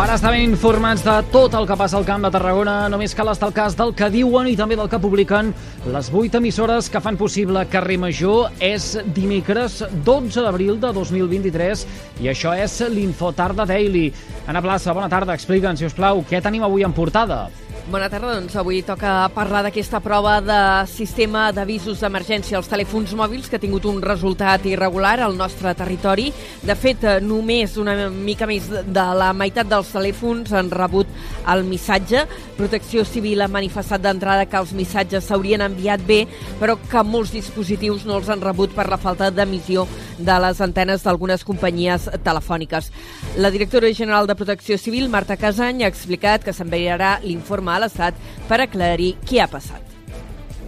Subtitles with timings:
[0.00, 3.28] Per estar ben informats de tot el que passa al Camp de Tarragona, només cal
[3.28, 5.50] estar al cas del que diuen i també del que publiquen
[5.92, 8.48] les vuit emissores que fan possible Carrer Major.
[8.64, 11.84] És dimecres 12 d'abril de 2023
[12.24, 14.06] i això és l'Infotarda Daily.
[14.48, 15.36] Anna Plaça, bona tarda.
[15.36, 17.50] Explica'ns, si us plau, què tenim avui en portada?
[17.88, 23.48] Bona tarda, doncs avui toca parlar d'aquesta prova de sistema d'avisos d'emergència als telèfons mòbils
[23.48, 26.28] que ha tingut un resultat irregular al nostre territori.
[26.62, 31.08] De fet, només una mica més de la meitat dels telèfons han rebut
[31.50, 32.26] el missatge.
[32.58, 36.26] Protecció Civil ha manifestat d'entrada que els missatges s'haurien enviat bé,
[36.60, 39.88] però que molts dispositius no els han rebut per la falta d'emissió
[40.20, 42.92] de les antenes d'algunes companyies telefòniques.
[43.40, 48.18] La directora general de Protecció Civil, Marta Casany, ha explicat que s'enviarà l'informe a l'Estat
[48.48, 49.86] per aclarir què ha passat.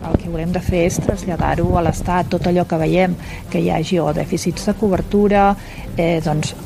[0.03, 3.14] El que haurem de fer és traslladar-ho a l'Estat, tot allò que veiem
[3.53, 5.53] que hi hagi o dèficits de cobertura,
[5.97, 6.56] eh, doncs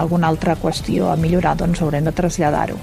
[0.00, 2.78] alguna altra qüestió a millorar, doncs haurem de traslladar-ho.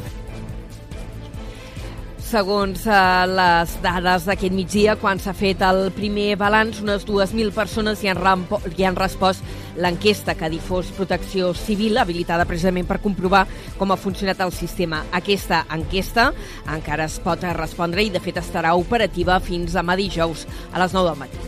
[2.36, 2.94] Segons eh,
[3.31, 8.44] les dades d'aquest migdia, quan s'ha fet el primer balanç, unes 2.000 persones hi han,
[8.75, 9.39] hi han respost
[9.80, 13.45] l'enquesta que difós Protecció Civil, habilitada precisament per comprovar
[13.80, 15.06] com ha funcionat el sistema.
[15.16, 16.33] Aquesta enquesta
[16.75, 21.13] encara es pot respondre i, de fet, estarà operativa fins a dijous a les 9
[21.13, 21.39] del matí.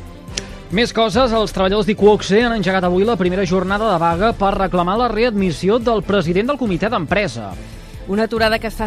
[0.72, 4.96] Més coses, els treballadors d'Iquoxe han engegat avui la primera jornada de vaga per reclamar
[5.04, 7.52] la readmissió del president del comitè d'empresa.
[8.08, 8.86] Una aturada que està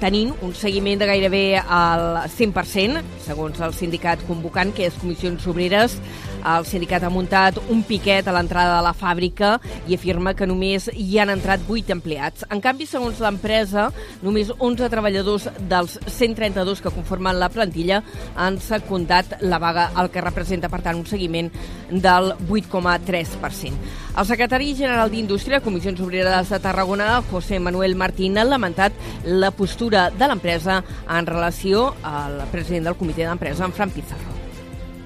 [0.00, 5.98] tenint un seguiment de gairebé al 100%, segons el sindicat convocant, que és Comissions Obreres.
[6.42, 9.52] El sindicat ha muntat un piquet a l'entrada de la fàbrica
[9.86, 12.46] i afirma que només hi han entrat 8 empleats.
[12.50, 13.88] En canvi, segons l'empresa,
[14.26, 18.02] només 11 treballadors dels 132 que conformen la plantilla
[18.34, 21.52] han secundat la vaga, el que representa, per tant, un seguiment
[21.90, 23.72] del 8,3%.
[24.12, 28.92] El secretari general d'Indústria, Comissions Obreres de Tarragona, José Manuel Martín, ha lamentat
[29.24, 34.31] la postura de l'empresa en relació al president del comitè d'empresa, en Fran Pizarro.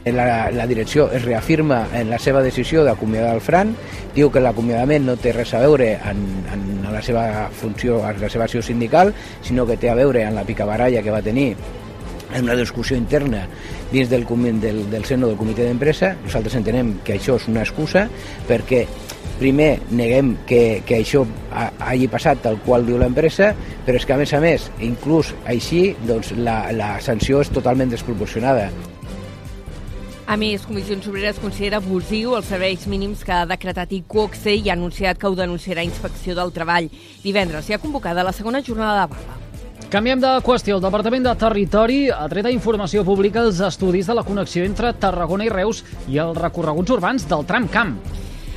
[0.06, 3.72] La, la direcció es reafirma en la seva decisió d'acomiadar el Fran,
[4.14, 6.20] diu que l'acomiadament no té res a veure en,
[6.54, 6.62] en
[6.92, 9.10] la seva funció, en la seva acció sindical,
[9.42, 11.48] sinó que té a veure en la picabaralla que va tenir
[12.32, 13.48] en una discussió interna
[13.90, 14.26] dins del,
[14.60, 16.14] del, del seno del comitè d'empresa.
[16.22, 18.06] Nosaltres entenem que això és una excusa
[18.46, 18.86] perquè
[19.40, 24.20] primer neguem que, que això hagi passat tal qual diu l'empresa, però és que a
[24.22, 28.70] més a més, inclús així, doncs la, la sanció és totalment desproporcionada.
[30.26, 34.74] A més, Comissions Obreres considera abusiu els serveis mínims que ha decretat ICOXE i ha
[34.74, 36.88] anunciat que ho denunciarà Inspecció del Treball.
[37.22, 39.86] Divendres hi ha convocada la segona jornada de vaga.
[39.92, 40.80] Canviem de qüestió.
[40.80, 44.96] El Departament de Territori ha tret a informació pública els estudis de la connexió entre
[44.98, 47.94] Tarragona i Reus i els recorreguts urbans del tram camp.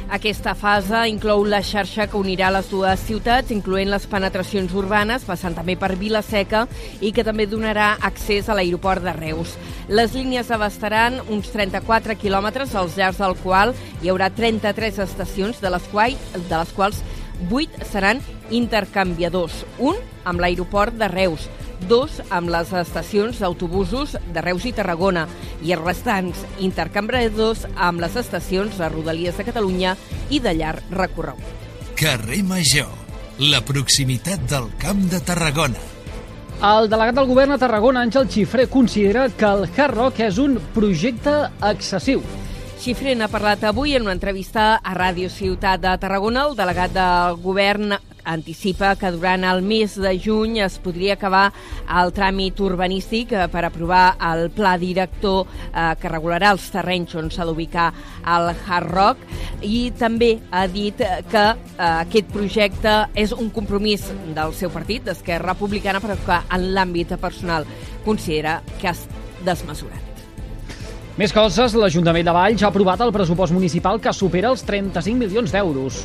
[0.09, 5.53] Aquesta fase inclou la xarxa que unirà les dues ciutats, incloent les penetracions urbanes, passant
[5.53, 6.63] també per Vila-seca
[7.05, 9.53] i que també donarà accés a l'aeroport de Reus.
[9.85, 15.69] Les línies abastaran uns 34 quilòmetres, als llargs del qual hi haurà 33 estacions, de
[15.77, 17.03] les, quals, de les quals
[17.45, 21.45] 8 seran intercanviadors, un amb l'aeroport de Reus,
[21.87, 25.27] dos amb les estacions d'autobusos de Reus i Tarragona
[25.63, 29.95] i els restants intercanviadors amb les estacions de Rodalies de Catalunya
[30.29, 31.45] i de llarg recorregut.
[31.99, 32.91] Carrer Major,
[33.39, 35.87] la proximitat del Camp de Tarragona.
[36.59, 40.57] El delegat del govern a Tarragona, Àngel Xifré, considera que el Hard Rock és un
[40.75, 41.31] projecte
[41.63, 42.19] excessiu.
[42.79, 46.45] Xifren ha parlat avui en una entrevista a Ràdio Ciutat de Tarragona.
[46.47, 51.49] El delegat del govern anticipa que durant el mes de juny es podria acabar
[52.01, 57.31] el tràmit urbanístic eh, per aprovar el pla director eh, que regularà els terrenys on
[57.31, 57.89] s'ha d'ubicar
[58.35, 64.53] el Hard Rock i també ha dit que eh, aquest projecte és un compromís del
[64.57, 67.67] seu partit, d'Esquerra Republicana, però que en l'àmbit personal
[68.05, 69.07] considera que és
[69.45, 70.08] desmesurat.
[71.19, 75.51] Més coses, l'Ajuntament de Valls ha aprovat el pressupost municipal que supera els 35 milions
[75.51, 75.97] d'euros.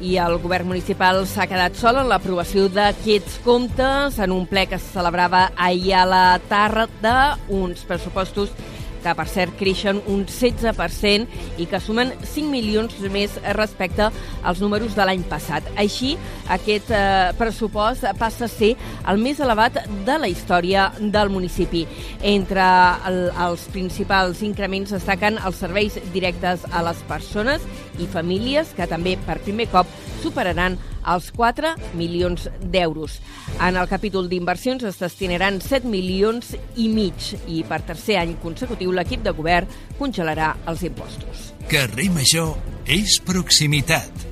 [0.00, 4.78] I el govern municipal s'ha quedat sol en l'aprovació d'aquests comptes en un ple que
[4.80, 8.56] se celebrava ahir a la tarda, uns pressupostos
[9.02, 14.08] que per cert creixen un 16% i que sumen 5 milions més respecte
[14.42, 15.66] als números de l'any passat.
[15.80, 16.14] Així,
[16.52, 18.74] aquest eh, pressupost passa a ser
[19.08, 21.84] el més elevat de la història del municipi.
[22.22, 22.66] Entre
[23.08, 27.64] el, els principals increments destaquen els serveis directes a les persones
[28.00, 29.90] i famílies que també per primer cop
[30.22, 30.78] superaran
[31.12, 33.18] els 4 milions d'euros.
[33.60, 38.92] En el capítol d'inversions es destinaran 7 milions i mig i per tercer any consecutiu
[38.94, 41.50] l'equip de govern congelarà els impostos.
[41.70, 42.54] Carrer Major
[42.86, 44.28] és proximitat.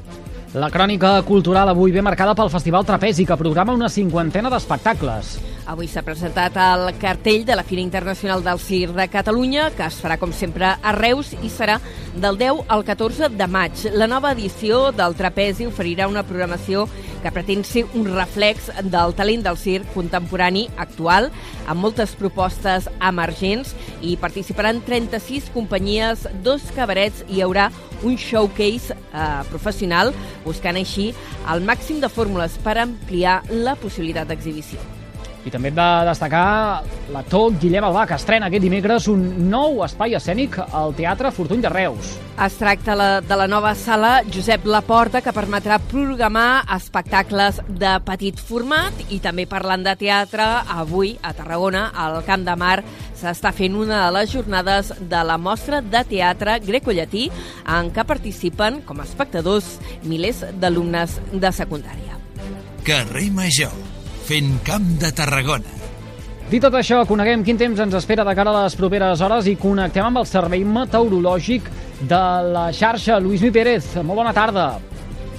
[0.51, 5.37] La crònica cultural avui ve marcada pel Festival Trapezi, que programa una cinquantena d'espectacles.
[5.71, 10.01] Avui s'ha presentat el cartell de la Fira Internacional del Cir de Catalunya, que es
[10.03, 11.77] farà, com sempre, a Reus i serà
[12.11, 13.85] del 10 al 14 de maig.
[13.95, 16.89] La nova edició del Trapezi oferirà una programació
[17.23, 21.31] que pretén ser un reflex del talent del circ contemporani actual,
[21.71, 27.71] amb moltes propostes emergents i participaran 36 companyies, dos cabarets i hi haurà
[28.03, 30.11] un showcase eh, professional,
[30.43, 31.13] buscant així
[31.47, 34.83] el màxim de fórmules per ampliar la possibilitat d'exhibició.
[35.41, 36.83] I també hem de destacar
[37.15, 41.71] l'actor Guillem Albà, que estrena aquest dimecres un nou espai escènic al Teatre Fortuny de
[41.73, 42.11] Reus.
[42.45, 48.41] Es tracta la, de la nova sala Josep Laporta, que permetrà programar espectacles de petit
[48.41, 50.47] format i també parlant de teatre,
[50.77, 52.81] avui a Tarragona, al Camp de Mar,
[53.21, 57.29] s'està fent una de les jornades de la mostra de teatre grecollatí
[57.69, 62.21] en què participen com a espectadors milers d'alumnes de secundària.
[62.85, 64.00] Carrer Major
[64.31, 65.73] fent camp de Tarragona.
[66.51, 69.57] Dit tot això, coneguem quin temps ens espera de cara a les properes hores i
[69.59, 71.67] connectem amb el servei meteorològic
[72.07, 72.21] de
[72.55, 73.19] la xarxa.
[73.19, 74.69] Lluís Mi Pérez, molt bona tarda.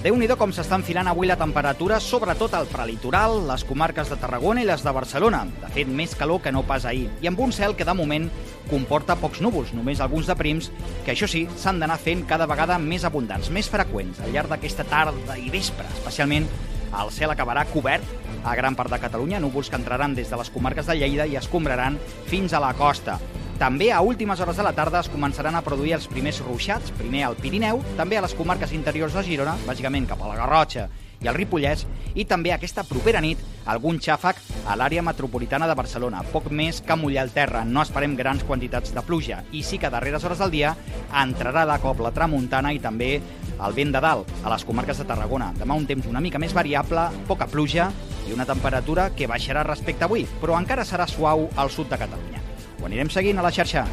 [0.04, 4.62] déu nhi com s'està enfilant avui la temperatura, sobretot al prelitoral, les comarques de Tarragona
[4.62, 5.46] i les de Barcelona.
[5.62, 7.08] De fet, més calor que no pas ahir.
[7.22, 8.28] I amb un cel que de moment
[8.70, 10.72] comporta pocs núvols, només alguns de prims,
[11.06, 14.84] que això sí, s'han d'anar fent cada vegada més abundants, més freqüents, al llarg d'aquesta
[14.84, 16.50] tarda i vespre, especialment
[16.92, 18.04] el cel acabarà cobert
[18.44, 21.38] a gran part de Catalunya, núvols que entraran des de les comarques de Lleida i
[21.40, 23.20] escombraran fins a la costa.
[23.62, 27.28] També a últimes hores de la tarda es començaran a produir els primers ruixats, primer
[27.28, 30.90] al Pirineu, també a les comarques interiors de Girona, bàsicament cap a la Garrotxa
[31.22, 31.86] i el Ripollès,
[32.16, 33.40] i també aquesta propera nit
[33.72, 36.24] algun xàfec a l'àrea metropolitana de Barcelona.
[36.34, 39.88] Poc més que mullar el terra, no esperem grans quantitats de pluja, i sí que
[39.88, 40.76] a darreres hores del dia
[41.24, 43.14] entrarà de cop la tramuntana i també
[43.62, 45.52] el vent de dalt, a les comarques de Tarragona.
[45.60, 47.92] Demà un temps una mica més variable, poca pluja
[48.28, 52.42] i una temperatura que baixarà respecte avui, però encara serà suau al sud de Catalunya.
[52.82, 53.86] Ho anirem seguint a la xarxa.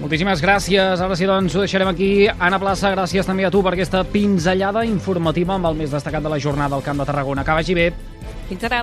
[0.00, 1.00] Moltíssimes gràcies.
[1.04, 2.24] Ara sí, doncs, ho deixarem aquí.
[2.32, 6.32] Anna Plaça, gràcies també a tu per aquesta pinzellada informativa amb el més destacat de
[6.32, 7.44] la jornada al Camp de Tarragona.
[7.44, 7.90] Que vagi bé.
[8.48, 8.80] Fins ara.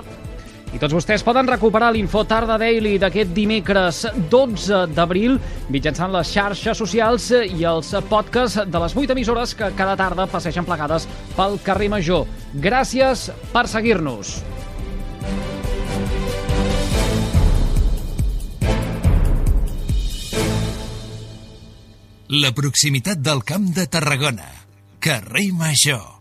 [0.68, 5.38] I tots vostès poden recuperar l'Info Tarda Daily d'aquest dimecres 12 d'abril
[5.72, 10.68] mitjançant les xarxes socials i els podcasts de les 8 emissores que cada tarda passeixen
[10.68, 12.28] plegades pel carrer Major.
[12.54, 14.36] Gràcies per seguir-nos.
[22.30, 24.50] La proximitat del Camp de Tarragona.
[25.00, 26.17] Carrer Major.